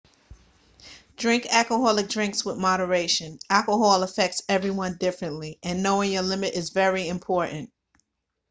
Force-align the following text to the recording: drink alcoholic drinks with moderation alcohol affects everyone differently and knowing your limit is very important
drink 1.15 1.45
alcoholic 1.51 2.09
drinks 2.09 2.43
with 2.43 2.57
moderation 2.57 3.37
alcohol 3.51 4.01
affects 4.01 4.41
everyone 4.49 4.97
differently 4.97 5.59
and 5.61 5.83
knowing 5.83 6.11
your 6.11 6.23
limit 6.23 6.55
is 6.55 6.71
very 6.71 7.07
important 7.07 7.71